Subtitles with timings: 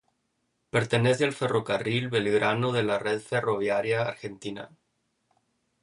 [0.71, 4.71] Pertenece al Ferrocarril Belgrano de la Red Ferroviaria Argentina.